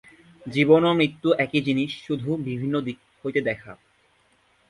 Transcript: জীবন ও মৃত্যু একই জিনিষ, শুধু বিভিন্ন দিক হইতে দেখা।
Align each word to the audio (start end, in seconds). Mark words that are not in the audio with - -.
জীবন 0.45 0.81
ও 0.85 0.91
মৃত্যু 0.93 1.29
একই 1.37 1.61
জিনিষ, 1.67 1.91
শুধু 2.05 2.29
বিভিন্ন 2.47 2.75
দিক 2.81 2.97
হইতে 3.21 3.39
দেখা। 3.41 3.71